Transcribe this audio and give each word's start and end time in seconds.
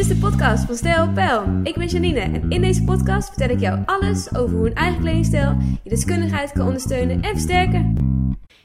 is 0.00 0.08
de 0.08 0.16
podcast 0.16 0.64
van 0.64 0.76
Stijl 0.76 1.12
Pijl. 1.12 1.60
Ik 1.62 1.74
ben 1.74 1.86
Janine 1.86 2.20
en 2.20 2.50
in 2.50 2.60
deze 2.60 2.84
podcast 2.84 3.28
vertel 3.28 3.48
ik 3.48 3.60
jou 3.60 3.82
alles 3.86 4.34
over 4.34 4.56
hoe 4.56 4.66
een 4.66 4.74
eigen 4.74 5.00
kledingstijl 5.00 5.56
je 5.82 5.90
deskundigheid 5.90 6.52
kan 6.52 6.66
ondersteunen 6.66 7.22
en 7.22 7.30
versterken. 7.30 7.96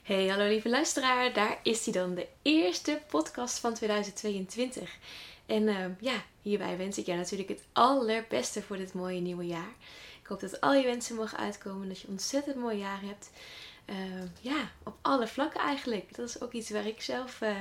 Hey, 0.03 0.27
hallo 0.27 0.47
lieve 0.47 0.69
luisteraar. 0.69 1.33
Daar 1.33 1.59
is 1.63 1.85
hij 1.85 1.93
dan, 1.93 2.15
de 2.15 2.27
eerste 2.41 3.01
podcast 3.07 3.59
van 3.59 3.73
2022. 3.73 4.97
En 5.45 5.63
uh, 5.63 5.75
ja, 5.99 6.23
hierbij 6.41 6.77
wens 6.77 6.97
ik 6.97 7.05
jou 7.05 7.17
natuurlijk 7.17 7.49
het 7.49 7.63
allerbeste 7.71 8.61
voor 8.61 8.77
dit 8.77 8.93
mooie 8.93 9.21
nieuwe 9.21 9.45
jaar. 9.45 9.73
Ik 10.21 10.27
hoop 10.27 10.39
dat 10.39 10.61
al 10.61 10.73
je 10.73 10.83
wensen 10.83 11.15
mogen 11.15 11.37
uitkomen, 11.37 11.87
dat 11.87 11.99
je 11.99 12.07
een 12.07 12.13
ontzettend 12.13 12.55
mooi 12.55 12.77
jaar 12.77 13.01
hebt. 13.01 13.29
Uh, 13.89 13.95
ja, 14.41 14.71
op 14.83 14.95
alle 15.01 15.27
vlakken 15.27 15.61
eigenlijk. 15.61 16.15
Dat 16.15 16.29
is 16.29 16.41
ook 16.41 16.51
iets 16.51 16.69
waar 16.69 16.87
ik 16.87 17.01
zelf 17.01 17.41
uh, 17.41 17.55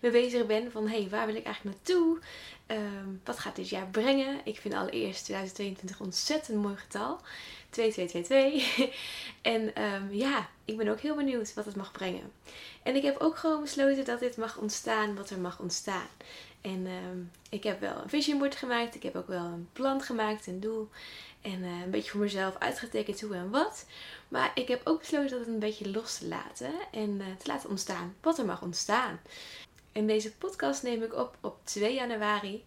mee 0.00 0.12
bezig 0.12 0.46
ben. 0.46 0.70
Van 0.72 0.88
hey, 0.88 1.08
waar 1.08 1.26
wil 1.26 1.34
ik 1.34 1.44
eigenlijk 1.44 1.76
naartoe? 1.76 2.18
Uh, 2.66 2.78
wat 3.24 3.38
gaat 3.38 3.56
dit 3.56 3.68
jaar 3.68 3.86
brengen? 3.86 4.40
Ik 4.44 4.56
vind 4.60 4.74
allereerst 4.74 5.24
2022 5.24 5.98
een 5.98 6.04
ontzettend 6.04 6.62
mooi 6.62 6.76
getal. 6.76 7.20
2222. 7.70 8.90
en 9.54 9.82
um, 9.82 10.12
ja, 10.12 10.48
ik 10.64 10.76
ben 10.76 10.88
ook 10.88 11.00
heel 11.00 11.16
benieuwd 11.16 11.54
wat 11.54 11.64
het 11.64 11.76
mag 11.76 11.92
brengen. 11.92 12.32
En 12.82 12.96
ik 12.96 13.02
heb 13.02 13.18
ook 13.18 13.36
gewoon 13.36 13.60
besloten 13.60 14.04
dat 14.04 14.20
dit 14.20 14.36
mag 14.36 14.56
ontstaan 14.56 15.14
wat 15.16 15.30
er 15.30 15.38
mag 15.38 15.58
ontstaan. 15.58 16.08
En 16.68 16.86
um, 16.86 17.30
ik 17.50 17.64
heb 17.64 17.80
wel 17.80 18.02
een 18.02 18.08
vision 18.08 18.38
board 18.38 18.56
gemaakt. 18.56 18.94
Ik 18.94 19.02
heb 19.02 19.16
ook 19.16 19.26
wel 19.28 19.44
een 19.44 19.68
plan 19.72 20.00
gemaakt, 20.00 20.46
een 20.46 20.60
doel. 20.60 20.88
En 21.40 21.60
uh, 21.60 21.82
een 21.84 21.90
beetje 21.90 22.10
voor 22.10 22.20
mezelf 22.20 22.56
uitgetekend 22.58 23.20
hoe 23.20 23.34
en 23.34 23.50
wat. 23.50 23.86
Maar 24.28 24.50
ik 24.54 24.68
heb 24.68 24.80
ook 24.84 24.98
besloten 24.98 25.30
dat 25.30 25.38
het 25.38 25.48
een 25.48 25.58
beetje 25.58 25.90
los 25.90 26.18
te 26.18 26.26
laten. 26.26 26.72
En 26.92 27.10
uh, 27.10 27.24
te 27.38 27.46
laten 27.46 27.70
ontstaan 27.70 28.14
wat 28.20 28.38
er 28.38 28.44
mag 28.44 28.62
ontstaan. 28.62 29.20
En 29.92 30.06
deze 30.06 30.32
podcast 30.32 30.82
neem 30.82 31.02
ik 31.02 31.14
op 31.14 31.36
op 31.40 31.58
2 31.64 31.94
januari. 31.94 32.64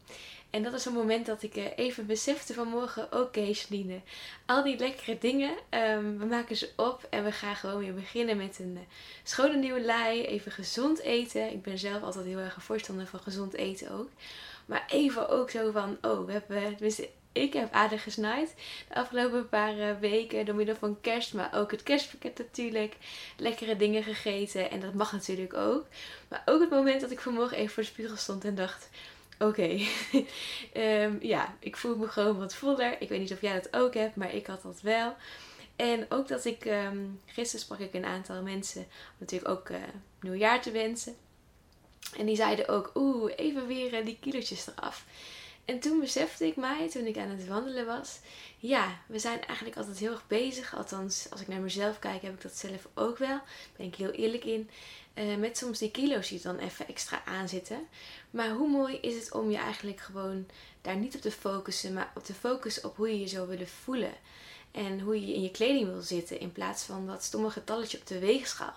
En 0.52 0.64
dat 0.64 0.74
is 0.74 0.86
een 0.86 0.94
moment 0.94 1.26
dat 1.26 1.44
ik 1.44 1.56
uh, 1.56 1.66
even 1.76 2.06
besefte 2.06 2.54
vanmorgen, 2.54 3.04
oké 3.04 3.18
okay, 3.18 4.04
al 4.46 4.64
die 4.64 4.78
lekkere 4.78 5.18
dingen, 5.18 5.52
um, 5.70 6.18
we 6.20 6.26
maken 6.26 6.56
ze 6.56 6.70
op 6.76 7.08
en 7.10 7.24
we 7.24 7.32
gaan 7.32 7.56
gewoon 7.56 7.80
weer 7.80 7.94
beginnen 7.94 8.38
met 8.38 8.60
een 8.60 8.74
uh, 8.74 8.82
schone 9.24 9.56
nieuwe 9.56 9.82
lei, 9.82 10.26
even 10.26 10.52
gezond 10.52 11.00
eten. 11.00 11.52
Ik 11.52 11.62
ben 11.62 11.78
zelf 11.78 12.04
altijd 12.04 12.26
heel 12.26 12.40
erg 12.40 12.56
een 12.56 12.62
voorstander 12.62 13.08
van 13.08 13.20
gezond 13.20 13.54
eten 13.54 13.92
ook. 13.92 14.10
Maar 14.66 14.86
even 14.90 15.30
ook 15.30 15.50
zo 15.50 15.72
van, 15.72 15.98
oh, 16.02 16.26
we 16.26 16.32
hebben, 16.32 16.62
tenminste 16.76 17.10
ik 17.34 17.54
heb 17.54 17.74
aardig 17.74 18.04
gesnaaid 18.04 18.56
de 18.88 18.96
afgelopen 18.96 19.50
paar 19.50 19.78
uh, 19.78 20.00
weken 20.00 20.46
door 20.46 20.56
middel 20.56 20.76
van 20.76 21.02
kerst, 21.02 21.34
maar 21.34 21.50
ook 21.54 21.72
het 21.72 21.84
kerstpakket 21.84 22.38
natuurlijk. 22.38 22.96
Lekkere 23.38 23.76
dingen 23.76 24.04
gegeten 24.04 24.72
en 24.72 24.80
dat 24.80 24.94
mag 24.94 25.12
natuurlijk 25.12 25.54
ook. 25.54 25.86
Maar 26.28 26.42
ook 26.46 26.62
het 26.62 26.70
moment 26.70 27.02
dat 27.02 27.12
ik 27.12 27.20
vanmorgen 27.20 27.58
even 27.58 27.74
voor 27.74 27.84
de 27.84 27.90
spiegel 27.90 28.18
stond 28.18 28.46
en 28.46 28.56
dacht: 28.56 28.90
Oké, 29.42 29.80
um, 30.74 31.18
ja, 31.34 31.56
ik 31.60 31.78
voel 31.78 31.96
me 31.98 32.08
gewoon 32.08 32.38
wat 32.38 32.56
voller. 32.56 33.02
Ik 33.02 33.10
weet 33.10 33.20
niet 33.20 33.32
of 33.32 33.42
jij 33.42 33.54
dat 33.54 33.76
ook 33.76 33.94
hebt, 33.94 34.16
maar 34.16 34.34
ik 34.34 34.48
had 34.48 34.62
dat 34.62 34.82
wel. 34.82 35.16
En 35.76 36.06
ook 36.10 36.28
dat 36.28 36.46
ik, 36.46 36.66
um, 36.66 37.22
gisteren 37.26 37.66
sprak 37.66 37.80
ik 37.80 37.94
een 37.94 38.06
aantal 38.06 38.42
mensen, 38.42 38.88
natuurlijk 39.18 39.52
ook 39.52 39.70
uh, 39.70 39.78
nieuwjaar 40.20 40.62
te 40.62 40.72
wensen. 40.72 41.16
En 42.18 42.26
die 42.26 42.36
zeiden 42.36 42.68
ook, 42.68 42.92
oeh, 42.96 43.32
even 43.36 43.68
weer 43.68 44.00
uh, 44.00 44.06
die 44.06 44.18
kilootjes 44.20 44.68
eraf. 44.68 45.06
En 45.66 45.80
toen 45.80 46.00
besefte 46.00 46.46
ik 46.48 46.56
mij, 46.56 46.90
toen 46.90 47.06
ik 47.06 47.18
aan 47.18 47.30
het 47.30 47.48
wandelen 47.48 47.86
was, 47.86 48.20
ja, 48.58 49.02
we 49.08 49.20
zijn 49.20 49.46
eigenlijk 49.46 49.78
altijd 49.78 49.98
heel 49.98 50.12
erg 50.12 50.28
bezig. 50.28 50.76
Althans, 50.76 51.28
als 51.30 51.42
ik 51.42 51.48
naar 51.48 51.60
mezelf 51.60 52.00
kijk, 52.00 52.22
heb 52.22 52.34
ik 52.34 52.42
dat 52.42 52.58
zelf 52.58 52.88
ook 52.94 53.18
wel. 53.18 53.28
Daar 53.28 53.44
ben 53.76 53.86
ik 53.86 53.96
heel 53.96 54.12
eerlijk 54.12 54.44
in. 54.46 54.70
Uh, 55.16 55.36
met 55.36 55.58
soms 55.58 55.80
die 55.80 55.92
kilo's 55.92 56.28
die 56.28 56.42
dan 56.42 56.58
even 56.58 56.88
extra 56.88 57.26
aanzitten. 57.26 57.88
Maar 58.30 58.50
hoe 58.50 58.70
mooi 58.70 58.98
is 59.02 59.16
het 59.16 59.32
om 59.32 59.52
je 59.52 59.58
eigenlijk 59.58 60.00
gewoon 60.00 60.48
daar 60.82 60.96
niet 60.96 61.16
op 61.16 61.22
te 61.22 61.32
focussen, 61.32 61.94
maar 61.94 62.12
op 62.16 62.24
te 62.24 62.34
focussen 62.34 62.84
op 62.84 62.98
hoe 62.98 63.10
je 63.10 63.20
je 63.20 63.28
zou 63.28 63.48
willen 63.48 63.68
voelen. 63.68 64.14
En 64.72 65.00
hoe 65.00 65.28
je 65.28 65.34
in 65.34 65.42
je 65.42 65.52
kleding 65.52 65.86
wil 65.86 66.02
zitten, 66.02 66.40
in 66.40 66.52
plaats 66.52 66.84
van 66.84 67.08
dat 67.08 67.24
stomme 67.24 67.50
getalletje 67.50 67.98
op 67.98 68.08
de 68.08 68.20
weegschaal. 68.20 68.76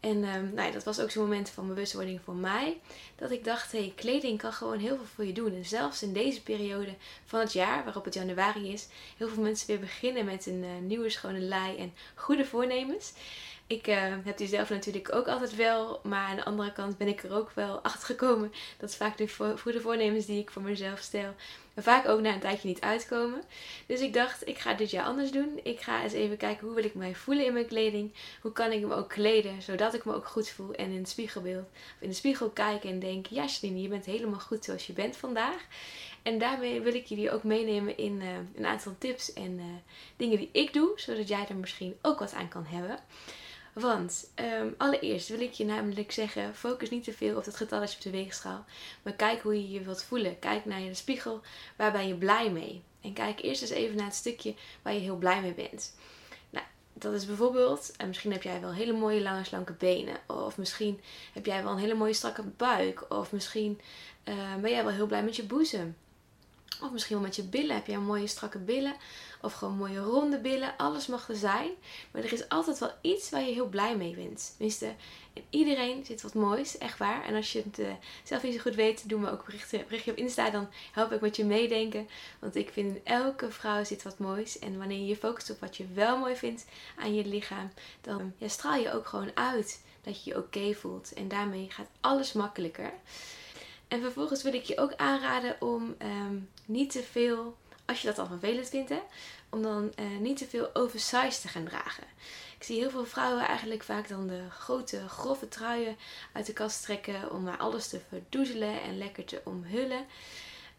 En 0.00 0.16
um, 0.16 0.54
nou 0.54 0.66
ja, 0.66 0.70
dat 0.70 0.84
was 0.84 1.00
ook 1.00 1.10
zo'n 1.10 1.22
moment 1.22 1.50
van 1.50 1.66
bewustwording 1.66 2.20
voor 2.24 2.34
mij. 2.34 2.80
Dat 3.16 3.30
ik 3.30 3.44
dacht, 3.44 3.72
hey, 3.72 3.92
kleding 3.96 4.38
kan 4.38 4.52
gewoon 4.52 4.78
heel 4.78 4.96
veel 4.96 5.06
voor 5.14 5.24
je 5.24 5.32
doen. 5.32 5.54
En 5.54 5.64
zelfs 5.64 6.02
in 6.02 6.12
deze 6.12 6.42
periode 6.42 6.94
van 7.24 7.40
het 7.40 7.52
jaar, 7.52 7.84
waarop 7.84 8.04
het 8.04 8.14
januari 8.14 8.72
is, 8.72 8.86
heel 9.16 9.28
veel 9.28 9.42
mensen 9.42 9.66
weer 9.66 9.80
beginnen 9.80 10.24
met 10.24 10.46
een 10.46 10.62
uh, 10.62 10.70
nieuwe 10.82 11.10
schone 11.10 11.38
lei 11.38 11.76
en 11.76 11.92
goede 12.14 12.44
voornemens. 12.44 13.12
Ik 13.70 13.86
uh, 13.86 13.96
heb 14.24 14.36
die 14.36 14.48
zelf 14.48 14.70
natuurlijk 14.70 15.14
ook 15.14 15.28
altijd 15.28 15.56
wel, 15.56 16.00
maar 16.02 16.28
aan 16.28 16.36
de 16.36 16.44
andere 16.44 16.72
kant 16.72 16.98
ben 16.98 17.08
ik 17.08 17.22
er 17.22 17.32
ook 17.32 17.50
wel 17.54 17.80
achter 17.82 18.06
gekomen 18.06 18.52
dat 18.78 18.94
vaak 18.94 19.16
de 19.16 19.28
goede 19.58 19.80
voornemens 19.80 20.26
die 20.26 20.40
ik 20.40 20.50
voor 20.50 20.62
mezelf 20.62 20.98
stel, 20.98 21.34
vaak 21.76 22.08
ook 22.08 22.20
na 22.20 22.32
een 22.32 22.40
tijdje 22.40 22.68
niet 22.68 22.80
uitkomen. 22.80 23.42
Dus 23.86 24.00
ik 24.00 24.12
dacht, 24.12 24.48
ik 24.48 24.58
ga 24.58 24.74
dit 24.74 24.90
jaar 24.90 25.04
anders 25.04 25.30
doen. 25.30 25.60
Ik 25.62 25.80
ga 25.80 26.02
eens 26.02 26.12
even 26.12 26.36
kijken 26.36 26.66
hoe 26.66 26.74
wil 26.74 26.84
ik 26.84 26.94
mij 26.94 27.14
voelen 27.14 27.44
in 27.44 27.52
mijn 27.52 27.66
kleding. 27.66 28.12
Hoe 28.40 28.52
kan 28.52 28.72
ik 28.72 28.86
me 28.86 28.94
ook 28.94 29.08
kleden, 29.08 29.62
zodat 29.62 29.94
ik 29.94 30.04
me 30.04 30.14
ook 30.14 30.26
goed 30.26 30.48
voel. 30.48 30.72
En 30.72 30.90
in 30.90 30.98
het 30.98 31.08
spiegelbeeld, 31.08 31.66
of 31.66 32.00
in 32.00 32.08
de 32.08 32.14
spiegel 32.14 32.50
kijken 32.50 32.90
en 32.90 32.98
denken, 32.98 33.34
ja 33.34 33.44
Janine, 33.44 33.82
je 33.82 33.88
bent 33.88 34.04
helemaal 34.04 34.40
goed 34.40 34.64
zoals 34.64 34.86
je 34.86 34.92
bent 34.92 35.16
vandaag. 35.16 35.66
En 36.22 36.38
daarmee 36.38 36.80
wil 36.80 36.94
ik 36.94 37.06
jullie 37.06 37.30
ook 37.30 37.42
meenemen 37.42 37.96
in 37.96 38.20
uh, 38.20 38.28
een 38.56 38.66
aantal 38.66 38.94
tips 38.98 39.32
en 39.32 39.58
uh, 39.58 39.64
dingen 40.16 40.38
die 40.38 40.48
ik 40.52 40.72
doe, 40.72 40.92
zodat 40.96 41.28
jij 41.28 41.46
er 41.48 41.56
misschien 41.56 41.96
ook 42.02 42.18
wat 42.18 42.34
aan 42.34 42.48
kan 42.48 42.64
hebben. 42.64 42.98
Want 43.72 44.30
um, 44.60 44.74
allereerst 44.78 45.28
wil 45.28 45.40
ik 45.40 45.52
je 45.52 45.64
namelijk 45.64 46.12
zeggen: 46.12 46.54
focus 46.54 46.90
niet 46.90 47.04
te 47.04 47.12
veel 47.12 47.36
op 47.36 47.44
het 47.44 47.56
getalletje 47.56 47.96
op 47.96 48.02
de 48.02 48.10
weegschaal. 48.10 48.64
Maar 49.02 49.12
kijk 49.12 49.40
hoe 49.40 49.54
je 49.54 49.70
je 49.70 49.80
wilt 49.80 50.02
voelen. 50.02 50.38
Kijk 50.38 50.64
naar 50.64 50.80
je 50.80 50.94
spiegel. 50.94 51.40
Waar 51.76 51.92
ben 51.92 52.08
je 52.08 52.14
blij 52.14 52.50
mee? 52.50 52.82
En 53.00 53.12
kijk 53.12 53.42
eerst 53.42 53.62
eens 53.62 53.70
even 53.70 53.96
naar 53.96 54.06
het 54.06 54.14
stukje 54.14 54.54
waar 54.82 54.94
je 54.94 55.00
heel 55.00 55.16
blij 55.16 55.40
mee 55.40 55.54
bent. 55.54 55.94
Nou, 56.50 56.64
dat 56.92 57.12
is 57.12 57.26
bijvoorbeeld, 57.26 57.92
en 57.96 58.06
misschien 58.06 58.32
heb 58.32 58.42
jij 58.42 58.60
wel 58.60 58.72
hele 58.72 58.92
mooie 58.92 59.20
lange 59.20 59.44
slanke 59.44 59.72
benen. 59.72 60.16
Of 60.26 60.58
misschien 60.58 61.00
heb 61.32 61.46
jij 61.46 61.62
wel 61.62 61.72
een 61.72 61.78
hele 61.78 61.94
mooie 61.94 62.12
strakke 62.12 62.42
buik. 62.42 63.04
Of 63.08 63.32
misschien 63.32 63.80
uh, 64.24 64.54
ben 64.60 64.70
jij 64.70 64.84
wel 64.84 64.92
heel 64.92 65.06
blij 65.06 65.24
met 65.24 65.36
je 65.36 65.44
boezem. 65.44 65.96
Of 66.82 66.90
misschien 66.90 67.16
wel 67.16 67.24
met 67.24 67.36
je 67.36 67.42
billen. 67.42 67.74
Heb 67.74 67.86
jij 67.86 67.98
mooie 67.98 68.26
strakke 68.26 68.58
billen? 68.58 68.94
Of 69.40 69.52
gewoon 69.52 69.76
mooie 69.76 69.98
ronde 69.98 70.38
billen. 70.38 70.76
Alles 70.76 71.06
mag 71.06 71.28
er 71.28 71.36
zijn. 71.36 71.70
Maar 72.10 72.22
er 72.22 72.32
is 72.32 72.48
altijd 72.48 72.78
wel 72.78 72.92
iets 73.00 73.30
waar 73.30 73.42
je 73.42 73.52
heel 73.52 73.68
blij 73.68 73.96
mee 73.96 74.14
bent. 74.14 74.52
Tenminste, 74.56 74.94
in 75.32 75.44
iedereen 75.50 76.04
zit 76.04 76.22
wat 76.22 76.34
moois. 76.34 76.78
Echt 76.78 76.98
waar. 76.98 77.24
En 77.24 77.34
als 77.34 77.52
je 77.52 77.62
het 77.62 77.78
uh, 77.78 77.92
zelf 78.24 78.42
niet 78.42 78.54
zo 78.54 78.60
goed 78.60 78.74
weet, 78.74 79.08
doe 79.08 79.20
me 79.20 79.30
ook 79.30 79.44
een 79.46 79.84
berichtje 79.88 80.10
op 80.10 80.16
Insta. 80.16 80.50
Dan 80.50 80.68
help 80.92 81.12
ik 81.12 81.20
met 81.20 81.36
je 81.36 81.44
meedenken. 81.44 82.08
Want 82.38 82.56
ik 82.56 82.70
vind 82.70 82.96
in 82.96 83.04
elke 83.04 83.50
vrouw 83.50 83.84
zit 83.84 84.02
wat 84.02 84.18
moois. 84.18 84.58
En 84.58 84.78
wanneer 84.78 84.98
je 84.98 85.06
je 85.06 85.16
focust 85.16 85.50
op 85.50 85.60
wat 85.60 85.76
je 85.76 85.86
wel 85.94 86.18
mooi 86.18 86.36
vindt 86.36 86.64
aan 86.98 87.14
je 87.14 87.24
lichaam. 87.24 87.70
Dan 88.00 88.32
straal 88.46 88.80
je 88.80 88.92
ook 88.92 89.06
gewoon 89.06 89.30
uit 89.36 89.80
dat 90.02 90.24
je 90.24 90.30
je 90.30 90.36
oké 90.36 90.74
voelt. 90.74 91.12
En 91.12 91.28
daarmee 91.28 91.66
gaat 91.70 91.88
alles 92.00 92.32
makkelijker. 92.32 92.92
En 93.90 94.00
vervolgens 94.00 94.42
wil 94.42 94.54
ik 94.54 94.64
je 94.64 94.78
ook 94.78 94.94
aanraden 94.96 95.56
om 95.60 95.94
um, 96.02 96.48
niet 96.64 96.90
te 96.90 97.02
veel, 97.02 97.56
als 97.84 98.00
je 98.00 98.06
dat 98.06 98.18
al 98.18 98.26
vervelend 98.26 98.68
vindt, 98.68 98.88
hè, 98.88 99.00
om 99.48 99.62
dan 99.62 99.92
uh, 100.00 100.18
niet 100.18 100.36
te 100.36 100.46
veel 100.46 100.74
oversized 100.74 101.40
te 101.40 101.48
gaan 101.48 101.64
dragen. 101.64 102.04
Ik 102.58 102.62
zie 102.64 102.78
heel 102.78 102.90
veel 102.90 103.04
vrouwen 103.04 103.44
eigenlijk 103.44 103.82
vaak 103.82 104.08
dan 104.08 104.26
de 104.26 104.42
grote, 104.50 105.08
grove 105.08 105.48
truien 105.48 105.96
uit 106.32 106.46
de 106.46 106.52
kast 106.52 106.82
trekken 106.82 107.30
om 107.30 107.42
maar 107.42 107.58
alles 107.58 107.88
te 107.88 108.00
verdoezelen 108.08 108.82
en 108.82 108.98
lekker 108.98 109.24
te 109.24 109.40
omhullen. 109.44 110.04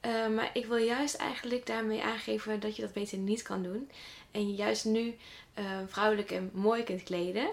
Uh, 0.06 0.28
maar 0.28 0.50
ik 0.54 0.66
wil 0.66 0.78
juist 0.78 1.16
eigenlijk 1.16 1.66
daarmee 1.66 2.04
aangeven 2.04 2.60
dat 2.60 2.76
je 2.76 2.82
dat 2.82 2.94
beter 2.94 3.18
niet 3.18 3.42
kan 3.42 3.64
doen. 3.64 3.90
En 4.32 4.48
je 4.48 4.56
juist 4.56 4.86
nu 4.86 5.18
uh, 5.60 5.66
vrouwelijk 5.88 6.32
en 6.32 6.50
mooi 6.54 6.84
kunt 6.84 7.04
kleden 7.04 7.50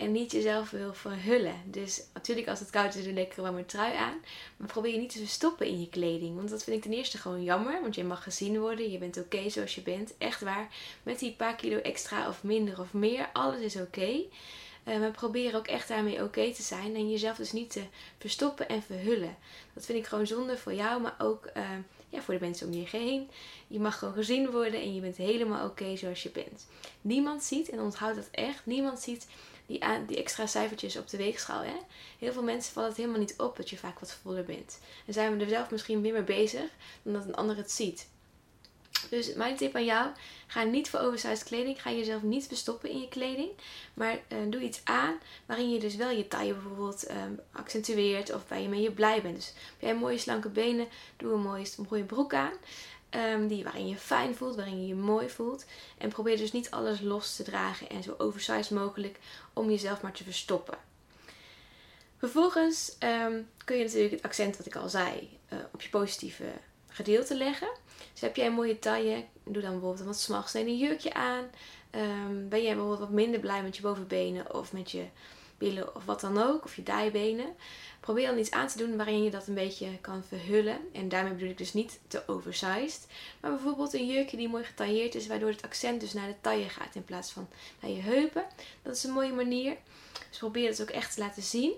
en 0.00 0.12
niet 0.12 0.32
jezelf 0.32 0.70
wil 0.70 0.94
verhullen. 0.94 1.54
Dus 1.64 2.02
natuurlijk 2.14 2.48
als 2.48 2.60
het 2.60 2.70
koud 2.70 2.94
is, 2.94 3.04
doe 3.04 3.12
lekker 3.12 3.42
warme 3.42 3.66
trui 3.66 3.96
aan. 3.96 4.20
Maar 4.56 4.68
probeer 4.68 4.92
je 4.92 4.98
niet 4.98 5.12
te 5.12 5.18
verstoppen 5.18 5.66
in 5.66 5.80
je 5.80 5.88
kleding. 5.88 6.36
Want 6.36 6.50
dat 6.50 6.64
vind 6.64 6.76
ik 6.76 6.82
ten 6.82 6.92
eerste 6.92 7.18
gewoon 7.18 7.42
jammer. 7.42 7.80
Want 7.80 7.94
je 7.94 8.04
mag 8.04 8.22
gezien 8.22 8.60
worden. 8.60 8.90
Je 8.90 8.98
bent 8.98 9.18
oké 9.18 9.50
zoals 9.50 9.74
je 9.74 9.80
bent. 9.80 10.14
Echt 10.18 10.40
waar. 10.40 10.68
Met 11.02 11.18
die 11.18 11.32
paar 11.32 11.56
kilo 11.56 11.76
extra 11.76 12.28
of 12.28 12.42
minder 12.42 12.80
of 12.80 12.92
meer. 12.92 13.28
Alles 13.32 13.60
is 13.60 13.76
oké. 13.76 14.22
Uh, 14.84 14.98
maar 14.98 15.10
probeer 15.10 15.56
ook 15.56 15.66
echt 15.66 15.88
daarmee 15.88 16.22
oké 16.22 16.52
te 16.54 16.62
zijn. 16.62 16.94
En 16.94 17.10
jezelf 17.10 17.36
dus 17.36 17.52
niet 17.52 17.70
te 17.70 17.82
verstoppen 18.18 18.68
en 18.68 18.82
verhullen. 18.82 19.36
Dat 19.74 19.84
vind 19.86 19.98
ik 19.98 20.06
gewoon 20.06 20.26
zonde 20.26 20.56
voor 20.56 20.74
jou. 20.74 21.00
Maar 21.00 21.14
ook 21.18 21.50
uh, 21.56 21.62
ja, 22.08 22.20
voor 22.20 22.34
de 22.34 22.40
mensen 22.40 22.66
om 22.66 22.72
je 22.72 22.86
heen. 22.90 23.30
Je 23.66 23.80
mag 23.80 23.98
gewoon 23.98 24.14
gezien 24.14 24.50
worden. 24.50 24.80
En 24.80 24.94
je 24.94 25.00
bent 25.00 25.16
helemaal 25.16 25.66
oké 25.66 25.96
zoals 25.96 26.22
je 26.22 26.30
bent. 26.30 26.66
Niemand 27.00 27.42
ziet, 27.42 27.68
en 27.68 27.80
onthoud 27.80 28.14
dat 28.14 28.28
echt. 28.30 28.66
Niemand 28.66 29.00
ziet 29.00 29.26
die, 29.70 30.06
die 30.06 30.16
extra 30.16 30.46
cijfertjes 30.46 30.96
op 30.96 31.08
de 31.08 31.16
weegschaal. 31.16 31.62
Hè? 31.62 31.76
Heel 32.18 32.32
veel 32.32 32.42
mensen 32.42 32.72
vallen 32.72 32.88
het 32.88 32.98
helemaal 32.98 33.20
niet 33.20 33.34
op 33.38 33.56
dat 33.56 33.70
je 33.70 33.76
vaak 33.76 33.98
wat 33.98 34.18
voller 34.22 34.44
bent. 34.44 34.78
En 35.06 35.12
zijn 35.12 35.36
we 35.36 35.44
er 35.44 35.50
zelf 35.50 35.70
misschien 35.70 36.02
weer 36.02 36.12
mee 36.12 36.22
bezig 36.22 36.70
dan 37.02 37.12
dat 37.12 37.24
een 37.24 37.34
ander 37.34 37.56
het 37.56 37.70
ziet. 37.70 38.08
Dus 39.10 39.34
mijn 39.34 39.56
tip 39.56 39.74
aan 39.74 39.84
jou, 39.84 40.08
ga 40.46 40.62
niet 40.62 40.90
voor 40.90 41.00
oversized 41.00 41.42
kleding. 41.42 41.82
Ga 41.82 41.90
jezelf 41.90 42.22
niet 42.22 42.46
verstoppen 42.46 42.90
in 42.90 43.00
je 43.00 43.08
kleding. 43.08 43.50
Maar 43.94 44.14
uh, 44.14 44.38
doe 44.48 44.60
iets 44.60 44.80
aan 44.84 45.18
waarin 45.46 45.70
je 45.70 45.78
dus 45.78 45.96
wel 45.96 46.10
je 46.10 46.28
taille 46.28 46.52
bijvoorbeeld 46.52 47.10
um, 47.10 47.40
accentueert. 47.52 48.34
Of 48.34 48.48
waar 48.48 48.60
je 48.60 48.68
mee 48.68 48.90
blij 48.90 49.22
bent. 49.22 49.34
Dus 49.34 49.46
heb 49.46 49.80
jij 49.80 49.94
mooie 49.94 50.18
slanke 50.18 50.48
benen, 50.48 50.88
doe 51.16 51.32
een 51.32 51.42
mooie, 51.42 51.66
een 51.76 51.86
mooie 51.90 52.04
broek 52.04 52.34
aan. 52.34 52.52
Um, 53.16 53.48
die, 53.48 53.64
waarin 53.64 53.88
je 53.88 53.96
fijn 53.96 54.34
voelt, 54.34 54.56
waarin 54.56 54.80
je 54.80 54.86
je 54.86 54.94
mooi 54.94 55.28
voelt. 55.28 55.64
En 55.98 56.08
probeer 56.08 56.36
dus 56.36 56.52
niet 56.52 56.70
alles 56.70 57.00
los 57.00 57.36
te 57.36 57.42
dragen 57.42 57.88
en 57.88 58.02
zo 58.02 58.14
oversized 58.18 58.70
mogelijk 58.70 59.18
om 59.52 59.70
jezelf 59.70 60.02
maar 60.02 60.12
te 60.12 60.24
verstoppen. 60.24 60.78
Vervolgens 62.16 62.96
um, 62.98 63.48
kun 63.64 63.76
je 63.76 63.84
natuurlijk 63.84 64.12
het 64.12 64.22
accent 64.22 64.56
wat 64.56 64.66
ik 64.66 64.76
al 64.76 64.88
zei 64.88 65.38
uh, 65.52 65.58
op 65.72 65.82
je 65.82 65.88
positieve 65.88 66.44
gedeelte 66.88 67.36
leggen. 67.36 67.68
Dus 68.12 68.20
heb 68.20 68.36
jij 68.36 68.46
een 68.46 68.52
mooie 68.52 68.78
taille, 68.78 69.24
doe 69.44 69.62
dan 69.62 69.70
bijvoorbeeld 69.70 70.00
een 70.00 70.06
wat 70.06 70.20
smalgesneden 70.20 70.78
jurkje 70.78 71.14
aan. 71.14 71.44
Um, 71.90 72.48
ben 72.48 72.62
jij 72.62 72.72
bijvoorbeeld 72.72 73.00
wat 73.00 73.10
minder 73.10 73.40
blij 73.40 73.62
met 73.62 73.76
je 73.76 73.82
bovenbenen 73.82 74.54
of 74.54 74.72
met 74.72 74.90
je 74.90 75.04
billen 75.60 75.96
of 75.96 76.04
wat 76.04 76.20
dan 76.20 76.38
ook, 76.38 76.64
of 76.64 76.76
je 76.76 76.82
dijbenen. 76.82 77.54
Probeer 78.00 78.26
dan 78.26 78.38
iets 78.38 78.50
aan 78.50 78.68
te 78.68 78.78
doen 78.78 78.96
waarin 78.96 79.22
je 79.22 79.30
dat 79.30 79.46
een 79.46 79.54
beetje 79.54 79.98
kan 80.00 80.24
verhullen. 80.28 80.78
En 80.92 81.08
daarmee 81.08 81.32
bedoel 81.32 81.48
ik 81.48 81.58
dus 81.58 81.72
niet 81.72 82.00
te 82.06 82.22
oversized. 82.26 83.06
Maar 83.40 83.50
bijvoorbeeld 83.50 83.94
een 83.94 84.06
jurkje 84.06 84.36
die 84.36 84.48
mooi 84.48 84.64
getailleerd 84.64 85.14
is, 85.14 85.26
waardoor 85.26 85.48
het 85.48 85.62
accent 85.62 86.00
dus 86.00 86.12
naar 86.12 86.28
de 86.28 86.40
taille 86.40 86.68
gaat 86.68 86.94
in 86.94 87.04
plaats 87.04 87.30
van 87.30 87.48
naar 87.80 87.90
je 87.90 88.00
heupen. 88.00 88.44
Dat 88.82 88.96
is 88.96 89.04
een 89.04 89.12
mooie 89.12 89.32
manier. 89.32 89.76
Dus 90.28 90.38
probeer 90.38 90.68
het 90.68 90.82
ook 90.82 90.90
echt 90.90 91.14
te 91.14 91.20
laten 91.20 91.42
zien. 91.42 91.72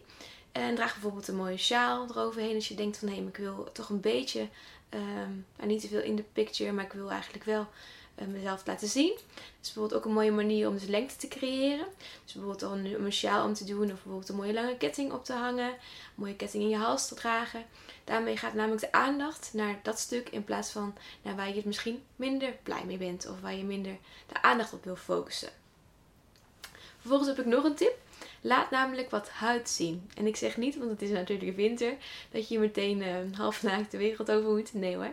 En 0.52 0.74
draag 0.74 0.92
bijvoorbeeld 0.92 1.28
een 1.28 1.36
mooie 1.36 1.56
sjaal 1.56 2.06
eroverheen 2.08 2.54
als 2.54 2.68
je 2.68 2.74
denkt 2.74 2.96
van 2.98 3.08
hé, 3.08 3.14
ik 3.14 3.36
wil 3.36 3.70
toch 3.72 3.88
een 3.88 4.00
beetje, 4.00 4.40
um, 4.90 5.46
nou, 5.56 5.68
niet 5.68 5.80
te 5.80 5.88
veel 5.88 6.02
in 6.02 6.16
de 6.16 6.24
picture, 6.32 6.72
maar 6.72 6.84
ik 6.84 6.92
wil 6.92 7.10
eigenlijk 7.10 7.44
wel 7.44 7.68
uh, 8.18 8.26
mezelf 8.26 8.66
laten 8.66 8.88
zien. 8.88 9.18
Dus 9.60 9.72
bijvoorbeeld 9.72 9.94
ook 9.94 10.04
een 10.04 10.12
mooie 10.12 10.32
manier 10.32 10.68
om 10.68 10.74
dus 10.74 10.86
lengte 10.86 11.16
te 11.16 11.28
creëren. 11.28 11.86
Dus 12.24 12.32
bijvoorbeeld 12.32 12.72
om 12.72 13.04
een 13.04 13.12
sjaal 13.12 13.44
om 13.44 13.54
te 13.54 13.64
doen 13.64 13.84
of 13.84 13.92
bijvoorbeeld 13.92 14.28
een 14.28 14.36
mooie 14.36 14.52
lange 14.52 14.76
ketting 14.76 15.12
op 15.12 15.24
te 15.24 15.32
hangen. 15.32 15.68
Een 15.68 15.78
mooie 16.14 16.36
ketting 16.36 16.62
in 16.62 16.68
je 16.68 16.76
hals 16.76 17.08
te 17.08 17.14
dragen. 17.14 17.64
Daarmee 18.04 18.36
gaat 18.36 18.54
namelijk 18.54 18.80
de 18.80 18.92
aandacht 18.92 19.50
naar 19.52 19.80
dat 19.82 19.98
stuk 19.98 20.28
in 20.28 20.44
plaats 20.44 20.70
van 20.70 20.94
naar 21.22 21.36
waar 21.36 21.48
je 21.48 21.54
het 21.54 21.64
misschien 21.64 22.02
minder 22.16 22.56
blij 22.62 22.84
mee 22.84 22.96
bent 22.96 23.28
of 23.28 23.40
waar 23.40 23.54
je 23.54 23.64
minder 23.64 23.96
de 24.26 24.42
aandacht 24.42 24.72
op 24.72 24.84
wil 24.84 24.96
focussen. 24.96 25.50
Vervolgens 26.98 27.28
heb 27.28 27.38
ik 27.38 27.46
nog 27.46 27.64
een 27.64 27.74
tip. 27.74 27.94
Laat 28.44 28.70
namelijk 28.70 29.10
wat 29.10 29.28
huid 29.28 29.68
zien. 29.68 30.10
En 30.14 30.26
ik 30.26 30.36
zeg 30.36 30.56
niet, 30.56 30.78
want 30.78 30.90
het 30.90 31.02
is 31.02 31.10
natuurlijk 31.10 31.56
winter, 31.56 31.96
dat 32.30 32.48
je 32.48 32.58
meteen 32.58 33.00
uh, 33.00 33.38
half 33.38 33.62
naakt 33.62 33.90
de 33.90 33.98
wereld 33.98 34.30
over 34.30 34.50
moet. 34.50 34.74
Nee 34.74 34.96
hoor. 34.96 35.10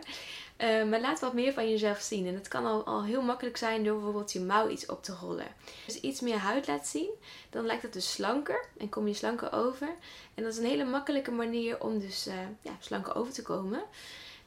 Uh, 0.58 0.84
maar 0.84 1.00
laat 1.00 1.20
wat 1.20 1.32
meer 1.32 1.52
van 1.52 1.70
jezelf 1.70 2.00
zien. 2.00 2.26
En 2.26 2.34
het 2.34 2.48
kan 2.48 2.66
al, 2.66 2.84
al 2.84 3.04
heel 3.04 3.22
makkelijk 3.22 3.56
zijn 3.56 3.84
door 3.84 3.94
bijvoorbeeld 3.94 4.32
je 4.32 4.40
mouw 4.40 4.68
iets 4.68 4.86
op 4.86 5.02
te 5.02 5.14
rollen. 5.20 5.46
Dus 5.86 6.00
iets 6.00 6.20
meer 6.20 6.36
huid 6.36 6.66
laat 6.66 6.86
zien, 6.86 7.10
dan 7.50 7.66
lijkt 7.66 7.82
het 7.82 7.92
dus 7.92 8.12
slanker 8.12 8.64
en 8.78 8.88
kom 8.88 9.08
je 9.08 9.14
slanker 9.14 9.52
over. 9.52 9.88
En 10.34 10.42
dat 10.42 10.52
is 10.52 10.58
een 10.58 10.64
hele 10.64 10.84
makkelijke 10.84 11.30
manier 11.30 11.80
om 11.80 11.98
dus 11.98 12.26
uh, 12.26 12.34
ja, 12.62 12.76
slanker 12.80 13.14
over 13.14 13.32
te 13.32 13.42
komen. 13.42 13.82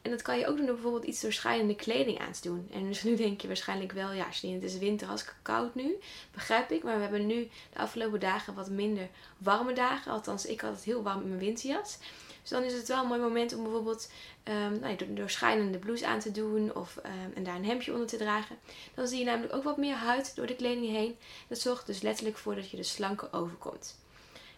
En 0.03 0.11
dat 0.11 0.21
kan 0.21 0.39
je 0.39 0.47
ook 0.47 0.57
doen 0.57 0.65
door 0.65 0.75
bijvoorbeeld 0.75 1.05
iets 1.05 1.21
doorschijnende 1.21 1.75
kleding 1.75 2.19
aan 2.19 2.31
te 2.31 2.41
doen. 2.41 2.67
En 2.71 2.87
dus 2.87 3.03
nu 3.07 3.15
denk 3.15 3.41
je 3.41 3.47
waarschijnlijk 3.47 3.91
wel, 3.91 4.11
ja, 4.11 4.25
het 4.25 4.63
is 4.63 4.77
winter, 4.77 5.07
hartstikke 5.07 5.39
koud 5.41 5.75
nu. 5.75 5.95
Begrijp 6.31 6.71
ik. 6.71 6.83
Maar 6.83 6.95
we 6.95 7.01
hebben 7.01 7.25
nu 7.25 7.49
de 7.73 7.79
afgelopen 7.79 8.19
dagen 8.19 8.53
wat 8.53 8.69
minder 8.69 9.09
warme 9.37 9.73
dagen. 9.73 10.11
Althans, 10.11 10.45
ik 10.45 10.61
had 10.61 10.75
het 10.75 10.83
heel 10.83 11.03
warm 11.03 11.21
in 11.21 11.27
mijn 11.27 11.39
winterjas. 11.39 11.97
Dus 12.41 12.51
dan 12.51 12.63
is 12.63 12.73
het 12.73 12.87
wel 12.87 13.01
een 13.01 13.07
mooi 13.07 13.19
moment 13.19 13.53
om 13.55 13.63
bijvoorbeeld 13.63 14.11
um, 14.43 14.79
nou, 14.79 14.95
door, 14.95 15.07
doorschijnende 15.13 15.77
blouse 15.77 16.07
aan 16.07 16.19
te 16.19 16.31
doen 16.31 16.75
of, 16.75 16.97
um, 16.97 17.33
en 17.33 17.43
daar 17.43 17.55
een 17.55 17.65
hemdje 17.65 17.91
onder 17.91 18.07
te 18.07 18.17
dragen. 18.17 18.57
Dan 18.93 19.07
zie 19.07 19.19
je 19.19 19.25
namelijk 19.25 19.53
ook 19.53 19.63
wat 19.63 19.77
meer 19.77 19.95
huid 19.95 20.35
door 20.35 20.45
de 20.45 20.55
kleding 20.55 20.87
heen. 20.87 21.17
Dat 21.47 21.59
zorgt 21.59 21.85
dus 21.85 22.01
letterlijk 22.01 22.37
voor 22.37 22.55
dat 22.55 22.69
je 22.69 22.77
er 22.77 22.85
slanker 22.85 23.27
overkomt. 23.31 23.99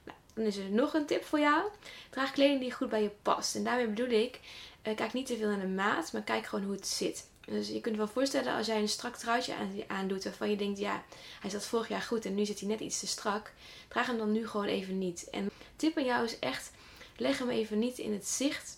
Nou, 0.04 0.18
dan 0.34 0.46
is 0.46 0.58
er 0.58 0.70
nog 0.70 0.94
een 0.94 1.06
tip 1.06 1.24
voor 1.24 1.40
jou. 1.40 1.64
Draag 2.10 2.32
kleding 2.32 2.60
die 2.60 2.72
goed 2.72 2.90
bij 2.90 3.02
je 3.02 3.12
past. 3.22 3.56
En 3.56 3.64
daarmee 3.64 3.88
bedoel 3.88 4.20
ik, 4.20 4.40
kijk 4.94 5.14
niet 5.14 5.26
te 5.26 5.38
veel 5.38 5.48
naar 5.48 5.60
de 5.60 5.68
maat, 5.68 6.14
maar 6.14 6.22
kijk 6.22 6.46
gewoon 6.46 6.66
hoe 6.66 6.76
het 6.76 6.88
zit. 6.88 7.28
Dus 7.46 7.68
je 7.68 7.82
kunt 7.82 7.96
je 7.96 8.02
wel 8.02 8.08
voorstellen 8.08 8.54
als 8.54 8.68
jij 8.68 8.82
een 8.82 8.90
strak 8.90 9.16
truitje 9.16 9.54
aandoet 9.88 10.24
waarvan 10.24 10.50
je 10.50 10.56
denkt, 10.56 10.80
ja, 10.80 11.04
hij 11.40 11.50
zat 11.50 11.66
vorig 11.66 11.88
jaar 11.88 12.02
goed 12.02 12.26
en 12.26 12.36
nu 12.36 12.46
zit 12.46 12.60
hij 12.60 12.70
net 12.70 12.80
iets 12.80 13.00
te 13.00 13.08
strak. 13.08 13.52
Draag 13.88 14.08
hem 14.08 14.18
dan 14.18 14.32
nu 14.32 14.48
gewoon 14.48 14.66
even 14.66 14.98
niet. 14.98 15.30
En 15.30 15.50
tip 15.76 15.98
aan 15.98 16.06
jou 16.06 16.26
is 16.26 16.40
echt, 16.40 16.72
leg 17.18 17.38
hem 17.38 17.50
even 17.50 17.80
niet 17.80 17.98
in 17.98 18.14
het 18.14 18.28
zicht. 18.28 18.78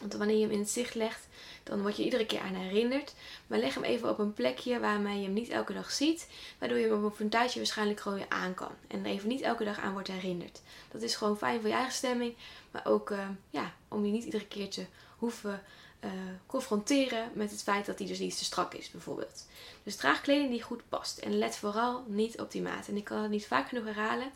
Want 0.00 0.12
wanneer 0.12 0.36
je 0.36 0.42
hem 0.42 0.50
in 0.50 0.58
het 0.58 0.70
zicht 0.70 0.94
legt, 0.94 1.26
dan 1.62 1.82
word 1.82 1.96
je 1.96 2.04
iedere 2.04 2.26
keer 2.26 2.40
aan 2.40 2.54
herinnerd. 2.54 3.14
Maar 3.46 3.58
leg 3.58 3.74
hem 3.74 3.84
even 3.84 4.08
op 4.08 4.18
een 4.18 4.32
plekje 4.32 4.80
waarmee 4.80 5.18
je 5.18 5.24
hem 5.24 5.32
niet 5.32 5.48
elke 5.48 5.72
dag 5.72 5.90
ziet. 5.90 6.28
Waardoor 6.58 6.78
je 6.78 6.88
hem 6.88 7.04
op 7.04 7.20
een 7.20 7.28
tijdje 7.28 7.58
waarschijnlijk 7.58 8.00
gewoon 8.00 8.18
weer 8.18 8.28
aan 8.28 8.54
kan. 8.54 8.72
En 8.86 9.04
even 9.04 9.28
niet 9.28 9.40
elke 9.40 9.64
dag 9.64 9.78
aan 9.78 9.92
wordt 9.92 10.08
herinnerd. 10.08 10.60
Dat 10.90 11.02
is 11.02 11.16
gewoon 11.16 11.38
fijn 11.38 11.60
voor 11.60 11.68
je 11.68 11.74
eigen 11.74 11.92
stemming. 11.92 12.34
Maar 12.70 12.86
ook 12.86 13.10
uh, 13.10 13.28
ja, 13.50 13.74
om 13.88 14.04
je 14.04 14.12
niet 14.12 14.24
iedere 14.24 14.46
keer 14.46 14.70
te 14.70 14.86
hoeven 15.16 15.62
uh, 16.04 16.10
confronteren 16.46 17.30
met 17.32 17.50
het 17.50 17.62
feit 17.62 17.86
dat 17.86 17.98
hij 17.98 18.08
dus 18.08 18.18
niet 18.18 18.38
te 18.38 18.44
strak 18.44 18.74
is, 18.74 18.90
bijvoorbeeld. 18.90 19.46
Dus 19.82 19.96
draag 19.96 20.20
kleding 20.20 20.50
die 20.50 20.62
goed 20.62 20.88
past. 20.88 21.18
En 21.18 21.38
let 21.38 21.56
vooral 21.56 22.04
niet 22.06 22.40
op 22.40 22.50
die 22.50 22.62
maat. 22.62 22.88
En 22.88 22.96
ik 22.96 23.04
kan 23.04 23.22
het 23.22 23.30
niet 23.30 23.46
vaak 23.46 23.68
genoeg 23.68 23.84
herhalen. 23.84 24.30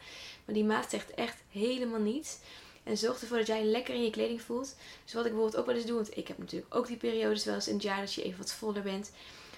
Maar 0.44 0.54
die 0.54 0.64
maat 0.64 0.90
zegt 0.90 1.10
echt 1.10 1.42
helemaal 1.50 2.00
niets. 2.00 2.38
En 2.84 2.96
zorg 2.96 3.20
ervoor 3.20 3.38
dat 3.38 3.46
jij 3.46 3.64
lekker 3.64 3.94
in 3.94 4.04
je 4.04 4.10
kleding 4.10 4.42
voelt. 4.42 4.74
Dus 5.04 5.12
wat 5.12 5.24
ik 5.24 5.30
bijvoorbeeld 5.30 5.60
ook 5.60 5.66
wel 5.66 5.74
eens 5.74 5.86
doe, 5.86 5.94
want 5.94 6.16
ik 6.16 6.28
heb 6.28 6.38
natuurlijk 6.38 6.74
ook 6.74 6.86
die 6.86 6.96
periodes 6.96 7.44
wel 7.44 7.54
eens 7.54 7.68
in 7.68 7.74
het 7.74 7.82
jaar 7.82 8.00
dat 8.00 8.14
je 8.14 8.22
even 8.22 8.38
wat 8.38 8.52
voller 8.52 8.82
bent. 8.82 9.10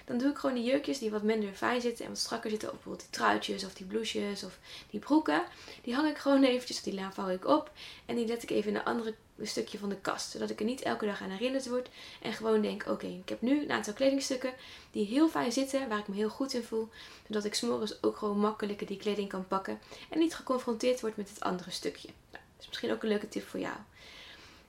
Dan 0.07 0.17
doe 0.17 0.29
ik 0.29 0.37
gewoon 0.37 0.55
die 0.55 0.63
jurkjes 0.63 0.99
die 0.99 1.11
wat 1.11 1.23
minder 1.23 1.53
fijn 1.53 1.81
zitten 1.81 2.05
en 2.05 2.11
wat 2.11 2.19
strakker 2.19 2.49
zitten. 2.49 2.67
Of 2.67 2.73
bijvoorbeeld 2.73 3.09
die 3.09 3.19
truitjes 3.19 3.63
of 3.63 3.73
die 3.73 3.85
blouses 3.85 4.43
of 4.43 4.59
die 4.89 4.99
broeken. 4.99 5.43
Die 5.81 5.93
hang 5.93 6.09
ik 6.09 6.17
gewoon 6.17 6.43
eventjes, 6.43 6.81
die 6.81 6.99
vouw 7.11 7.29
ik 7.29 7.47
op. 7.47 7.71
En 8.05 8.15
die 8.15 8.27
let 8.27 8.43
ik 8.43 8.49
even 8.49 8.69
in 8.69 8.75
een 8.75 8.83
andere 8.83 9.15
stukje 9.41 9.77
van 9.77 9.89
de 9.89 9.95
kast. 9.95 10.31
Zodat 10.31 10.49
ik 10.49 10.59
er 10.59 10.65
niet 10.65 10.81
elke 10.81 11.05
dag 11.05 11.21
aan 11.21 11.29
herinnerd 11.29 11.67
word. 11.69 11.89
En 12.21 12.33
gewoon 12.33 12.61
denk, 12.61 12.85
oké, 12.87 13.07
ik 13.07 13.29
heb 13.29 13.41
nu 13.41 13.61
een 13.61 13.71
aantal 13.71 13.93
kledingstukken 13.93 14.53
die 14.91 15.05
heel 15.05 15.29
fijn 15.29 15.51
zitten. 15.51 15.89
Waar 15.89 15.99
ik 15.99 16.07
me 16.07 16.15
heel 16.15 16.29
goed 16.29 16.53
in 16.53 16.63
voel. 16.63 16.89
Zodat 17.27 17.45
ik 17.45 17.53
s'morgens 17.53 18.03
ook 18.03 18.17
gewoon 18.17 18.39
makkelijker 18.39 18.87
die 18.87 18.97
kleding 18.97 19.29
kan 19.29 19.47
pakken. 19.47 19.79
En 20.09 20.19
niet 20.19 20.35
geconfronteerd 20.35 21.01
word 21.01 21.17
met 21.17 21.29
het 21.29 21.39
andere 21.39 21.71
stukje. 21.71 22.09
Nou, 22.31 22.43
is 22.59 22.67
misschien 22.67 22.91
ook 22.91 23.03
een 23.03 23.09
leuke 23.09 23.29
tip 23.29 23.47
voor 23.47 23.59
jou. 23.59 23.75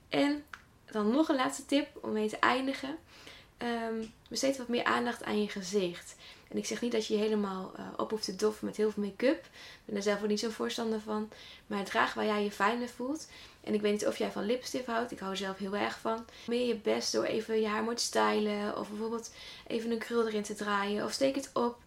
En 0.09 0.43
dan 0.91 1.11
nog 1.11 1.29
een 1.29 1.35
laatste 1.35 1.65
tip 1.65 1.87
om 2.01 2.11
mee 2.11 2.29
te 2.29 2.39
eindigen. 2.39 2.97
Um, 3.57 4.13
besteed 4.29 4.57
wat 4.57 4.67
meer 4.67 4.83
aandacht 4.83 5.23
aan 5.23 5.41
je 5.41 5.49
gezicht. 5.49 6.15
En 6.47 6.57
ik 6.57 6.65
zeg 6.65 6.81
niet 6.81 6.91
dat 6.91 7.07
je 7.07 7.13
je 7.13 7.19
helemaal 7.19 7.71
uh, 7.79 7.85
op 7.97 8.09
hoeft 8.09 8.23
te 8.23 8.35
doffen 8.35 8.65
met 8.65 8.77
heel 8.77 8.91
veel 8.91 9.03
make-up. 9.03 9.45
Ik 9.45 9.85
ben 9.85 9.95
er 9.95 10.01
zelf 10.01 10.21
ook 10.21 10.27
niet 10.27 10.39
zo'n 10.39 10.51
voorstander 10.51 10.99
van. 10.99 11.29
Maar 11.67 11.83
draag 11.83 12.13
waar 12.13 12.25
jij 12.25 12.43
je 12.43 12.51
fijner 12.51 12.89
voelt. 12.89 13.27
En 13.63 13.73
ik 13.73 13.81
weet 13.81 13.91
niet 13.91 14.07
of 14.07 14.17
jij 14.17 14.31
van 14.31 14.45
lipstift 14.45 14.85
houdt. 14.85 15.11
Ik 15.11 15.19
hou 15.19 15.31
er 15.31 15.37
zelf 15.37 15.57
heel 15.57 15.75
erg 15.75 15.99
van. 15.99 16.25
Meer 16.47 16.67
je 16.67 16.75
best 16.75 17.11
door 17.11 17.23
even 17.23 17.61
je 17.61 17.67
haar 17.67 17.83
mooi 17.83 17.95
te 17.95 18.03
stylen. 18.03 18.77
Of 18.77 18.89
bijvoorbeeld 18.89 19.31
even 19.67 19.91
een 19.91 19.97
krul 19.97 20.27
erin 20.27 20.43
te 20.43 20.55
draaien. 20.55 21.05
Of 21.05 21.11
steek 21.11 21.35
het 21.35 21.49
op. 21.53 21.77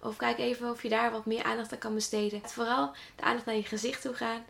Of 0.00 0.16
kijk 0.16 0.38
even 0.38 0.70
of 0.70 0.82
je 0.82 0.88
daar 0.88 1.10
wat 1.10 1.26
meer 1.26 1.42
aandacht 1.42 1.72
aan 1.72 1.78
kan 1.78 1.94
besteden. 1.94 2.40
Vooral 2.44 2.92
de 3.16 3.22
aandacht 3.22 3.46
naar 3.46 3.54
je 3.54 3.64
gezicht 3.64 4.02
toe 4.02 4.14
gaan. 4.14 4.44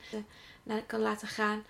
Kan 0.87 1.01
laten 1.01 1.29
gaan. 1.29 1.65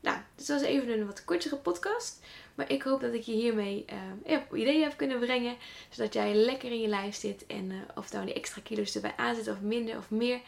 Nou, 0.00 0.18
dit 0.34 0.48
was 0.48 0.62
even 0.62 0.88
een 0.88 1.06
wat 1.06 1.24
kortere 1.24 1.56
podcast. 1.56 2.20
Maar 2.54 2.70
ik 2.70 2.82
hoop 2.82 3.00
dat 3.00 3.14
ik 3.14 3.22
je 3.22 3.32
hiermee 3.32 3.84
uh, 4.26 4.38
ideeën 4.52 4.82
heb 4.82 4.96
kunnen 4.96 5.18
brengen. 5.18 5.56
Zodat 5.90 6.12
jij 6.12 6.34
lekker 6.34 6.70
in 6.70 6.80
je 6.80 6.88
lijf 6.88 7.14
zit. 7.14 7.46
En 7.46 7.70
uh, 7.70 7.76
of 7.94 8.12
nou 8.12 8.24
die 8.24 8.34
extra 8.34 8.60
kilo's 8.64 8.94
erbij 8.94 9.14
aanzet 9.16 9.48
of 9.48 9.60
minder 9.60 9.96
of 9.96 10.10
meer. 10.10 10.40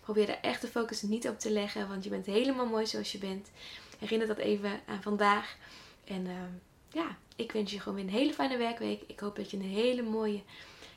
Probeer 0.00 0.26
daar 0.26 0.40
echt 0.40 0.60
de 0.60 0.66
focus 0.66 1.02
niet 1.02 1.28
op 1.28 1.38
te 1.38 1.50
leggen. 1.50 1.88
Want 1.88 2.04
je 2.04 2.10
bent 2.10 2.26
helemaal 2.26 2.66
mooi 2.66 2.86
zoals 2.86 3.12
je 3.12 3.18
bent. 3.18 3.50
Herinner 3.98 4.26
dat 4.26 4.38
even 4.38 4.80
aan 4.86 5.02
vandaag. 5.02 5.56
En 6.04 6.26
uh, 6.26 6.32
ja, 6.92 7.16
ik 7.36 7.52
wens 7.52 7.72
je 7.72 7.80
gewoon 7.80 7.94
weer 7.94 8.04
een 8.06 8.18
hele 8.18 8.32
fijne 8.32 8.56
werkweek. 8.56 9.02
Ik 9.06 9.20
hoop 9.20 9.36
dat 9.36 9.50
je 9.50 9.56
een 9.56 9.62
hele 9.62 10.02
mooie, 10.02 10.42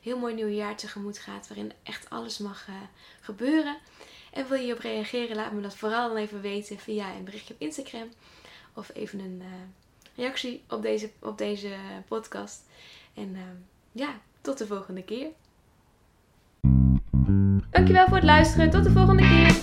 heel 0.01 0.17
mooi 0.17 0.33
nieuw 0.33 0.47
jaar 0.47 0.75
tegemoet 0.75 1.19
gaat. 1.19 1.47
Waarin 1.47 1.71
echt 1.83 2.09
alles 2.09 2.37
mag 2.37 2.67
gebeuren. 3.21 3.77
En 4.31 4.47
wil 4.47 4.59
je 4.59 4.73
op 4.73 4.79
reageren? 4.79 5.35
Laat 5.35 5.51
me 5.51 5.61
dat 5.61 5.75
vooral 5.75 6.07
dan 6.07 6.17
even 6.17 6.41
weten 6.41 6.79
via 6.79 7.15
een 7.15 7.23
berichtje 7.23 7.53
op 7.53 7.61
Instagram. 7.61 8.09
Of 8.73 8.89
even 8.93 9.19
een 9.19 9.41
reactie 10.15 10.63
op 10.69 10.81
deze, 10.81 11.09
op 11.19 11.37
deze 11.37 11.69
podcast. 12.07 12.61
En 13.13 13.29
uh, 13.35 13.41
ja, 13.91 14.19
tot 14.41 14.57
de 14.57 14.67
volgende 14.67 15.03
keer. 15.03 15.27
Dankjewel 17.71 18.07
voor 18.07 18.15
het 18.15 18.25
luisteren. 18.25 18.69
Tot 18.69 18.83
de 18.83 18.91
volgende 18.91 19.23
keer. 19.23 19.55